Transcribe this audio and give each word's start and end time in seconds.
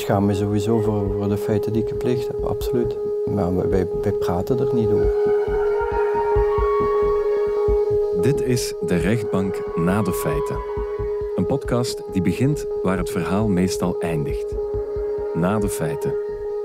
schaam 0.00 0.26
me 0.26 0.34
sowieso 0.34 0.80
voor, 0.80 1.10
voor 1.16 1.28
de 1.28 1.36
feiten 1.36 1.72
die 1.72 1.82
ik 1.82 1.88
gepleegd 1.88 2.26
heb, 2.26 2.44
absoluut. 2.44 2.96
Maar 3.26 3.68
wij, 3.68 3.86
wij 4.02 4.12
praten 4.12 4.58
er 4.58 4.74
niet 4.74 4.88
over. 4.88 5.12
Dit 8.20 8.42
is 8.42 8.74
De 8.86 8.96
Rechtbank 8.96 9.76
na 9.76 10.02
de 10.02 10.12
feiten. 10.12 10.56
Een 11.36 11.46
podcast 11.46 12.02
die 12.12 12.22
begint 12.22 12.66
waar 12.82 12.98
het 12.98 13.10
verhaal 13.10 13.48
meestal 13.48 14.00
eindigt. 14.00 14.54
Na 15.34 15.58
de 15.58 15.68
feiten. 15.68 16.14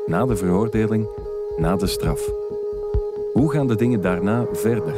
Na 0.05 0.25
de 0.25 0.35
veroordeling. 0.35 1.07
Na 1.57 1.75
de 1.75 1.87
straf. 1.87 2.31
Hoe 3.33 3.51
gaan 3.51 3.67
de 3.67 3.75
dingen 3.75 4.01
daarna 4.01 4.45
verder? 4.51 4.93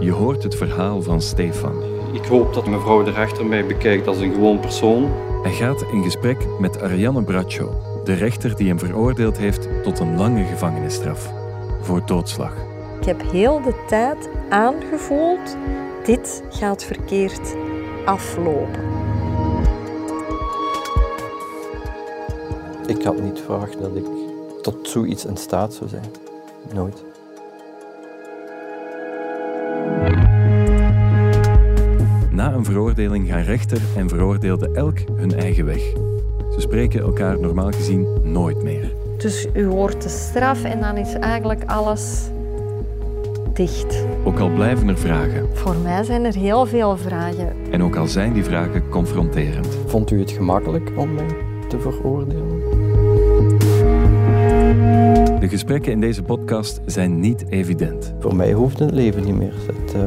Je 0.00 0.12
hoort 0.12 0.42
het 0.42 0.54
verhaal 0.54 1.02
van 1.02 1.20
Stefan. 1.20 1.82
Ik 2.12 2.24
hoop 2.24 2.54
dat 2.54 2.66
mevrouw 2.66 3.02
de 3.02 3.10
rechter 3.10 3.46
mij 3.46 3.66
bekijkt 3.66 4.06
als 4.06 4.18
een 4.18 4.32
gewoon 4.32 4.60
persoon. 4.60 5.10
Hij 5.42 5.52
gaat 5.52 5.82
in 5.92 6.02
gesprek 6.02 6.46
met 6.58 6.82
Ariane 6.82 7.22
Braccio, 7.22 7.74
de 8.04 8.12
rechter 8.12 8.56
die 8.56 8.68
hem 8.68 8.78
veroordeeld 8.78 9.38
heeft 9.38 9.68
tot 9.82 9.98
een 9.98 10.16
lange 10.16 10.44
gevangenisstraf 10.44 11.32
voor 11.80 12.06
doodslag. 12.06 12.54
Ik 13.00 13.06
heb 13.06 13.22
heel 13.30 13.62
de 13.62 13.84
tijd 13.86 14.28
aangevoeld, 14.48 15.56
dit 16.04 16.42
gaat 16.50 16.84
verkeerd 16.84 17.54
aflopen. 18.04 18.82
Ik 22.86 23.02
had 23.02 23.20
niet 23.22 23.40
verwacht 23.40 23.80
dat 23.80 23.96
ik 23.96 24.04
tot 24.62 24.88
zoiets 24.88 25.24
in 25.24 25.36
staat 25.36 25.74
zou 25.74 25.90
zijn. 25.90 26.10
Nooit. 26.74 27.04
Veroordeling 32.70 33.28
gaan 33.28 33.42
rechter 33.42 33.80
en 33.96 34.08
veroordeelde 34.08 34.70
elk 34.72 34.98
hun 35.14 35.34
eigen 35.34 35.64
weg. 35.64 35.92
Ze 36.52 36.60
spreken 36.60 37.00
elkaar 37.00 37.40
normaal 37.40 37.70
gezien 37.70 38.06
nooit 38.22 38.62
meer. 38.62 38.92
Dus 39.18 39.46
u 39.54 39.66
hoort 39.66 40.02
de 40.02 40.08
straf 40.08 40.64
en 40.64 40.80
dan 40.80 40.96
is 40.96 41.14
eigenlijk 41.14 41.64
alles 41.66 42.28
dicht. 43.52 44.04
Ook 44.24 44.38
al 44.38 44.50
blijven 44.50 44.88
er 44.88 44.98
vragen. 44.98 45.48
Voor 45.52 45.76
mij 45.76 46.04
zijn 46.04 46.24
er 46.24 46.34
heel 46.34 46.66
veel 46.66 46.96
vragen. 46.96 47.52
En 47.70 47.82
ook 47.82 47.96
al 47.96 48.06
zijn 48.06 48.32
die 48.32 48.44
vragen 48.44 48.88
confronterend. 48.88 49.78
Vond 49.86 50.10
u 50.10 50.18
het 50.18 50.30
gemakkelijk 50.30 50.90
om 50.96 51.14
mij 51.14 51.36
te 51.68 51.80
veroordelen? 51.80 52.60
De 55.40 55.48
gesprekken 55.48 55.92
in 55.92 56.00
deze 56.00 56.22
podcast 56.22 56.80
zijn 56.86 57.20
niet 57.20 57.44
evident. 57.48 58.14
Voor 58.18 58.36
mij 58.36 58.52
hoeft 58.52 58.78
het 58.78 58.90
leven 58.90 59.24
niet 59.24 59.36
meer. 59.36 59.54
Het, 59.66 59.94
uh, 59.94 60.02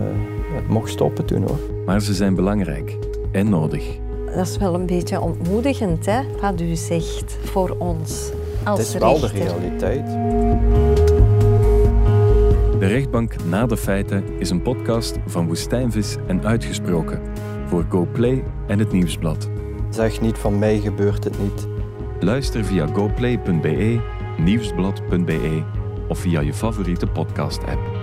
het 0.56 0.68
mocht 0.68 0.90
stoppen 0.90 1.26
toen 1.26 1.42
hoor. 1.42 1.73
Maar 1.86 2.02
ze 2.02 2.14
zijn 2.14 2.36
belangrijk 2.36 2.98
en 3.32 3.50
nodig. 3.50 3.98
Dat 4.36 4.48
is 4.48 4.58
wel 4.58 4.74
een 4.74 4.86
beetje 4.86 5.20
ontmoedigend, 5.20 6.06
hè, 6.06 6.22
wat 6.42 6.62
u 6.62 6.76
zegt 6.76 7.38
voor 7.44 7.76
ons 7.80 8.32
als 8.64 8.80
Het 8.80 8.88
is 8.88 8.94
wel 8.94 9.20
de 9.20 9.28
realiteit. 9.28 10.06
De 12.80 12.88
rechtbank 12.88 13.36
na 13.46 13.66
de 13.66 13.78
feiten 13.78 14.24
is 14.40 14.50
een 14.50 14.62
podcast 14.62 15.18
van 15.26 15.48
Woestijnvis 15.48 16.16
en 16.28 16.46
Uitgesproken 16.46 17.22
voor 17.66 17.86
GoPlay 17.90 18.44
en 18.68 18.80
het 18.80 18.92
Nieuwsblad. 18.92 19.50
Zeg 19.90 20.22
niet 20.22 20.38
van 20.38 20.60
mij 20.60 20.80
gebeurt 20.80 21.24
het 21.24 21.40
niet. 21.40 21.68
Luister 22.20 22.66
via 22.66 22.88
goplay.be, 22.88 24.00
nieuwsblad.be 24.38 25.64
of 26.08 26.20
via 26.20 26.40
je 26.40 26.54
favoriete 26.54 27.08
podcast-app. 27.08 28.03